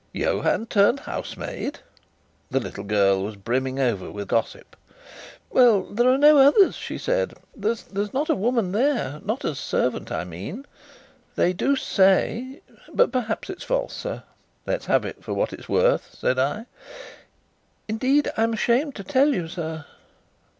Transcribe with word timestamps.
"Johann 0.13 0.65
turned 0.65 1.01
housemaid?" 1.01 1.77
The 2.49 2.59
little 2.59 2.83
girl 2.83 3.21
was 3.23 3.35
brimming 3.35 3.79
over 3.79 4.09
with 4.09 4.29
gossip. 4.29 4.75
"Well, 5.51 5.83
there 5.83 6.09
are 6.09 6.17
no 6.17 6.39
others," 6.39 6.75
said 6.75 7.33
she. 7.33 7.43
"There's 7.55 8.11
not 8.11 8.27
a 8.27 8.33
woman 8.35 8.71
there 8.71 9.21
not 9.23 9.45
as 9.45 9.51
a 9.51 9.55
servant, 9.57 10.11
I 10.11 10.23
mean. 10.23 10.65
They 11.35 11.53
do 11.53 11.75
say 11.75 12.63
but 12.91 13.11
perhaps 13.11 13.47
it's 13.47 13.63
false, 13.63 13.93
sir." 13.95 14.23
"Let's 14.65 14.87
have 14.87 15.05
it 15.05 15.23
for 15.23 15.35
what 15.35 15.53
it's 15.53 15.69
worth," 15.69 16.15
said 16.17 16.39
I. 16.39 16.65
"Indeed, 17.87 18.31
I'm 18.35 18.53
ashamed 18.53 18.95
to 18.95 19.03
tell 19.03 19.27
you, 19.31 19.47
sir." 19.47 19.85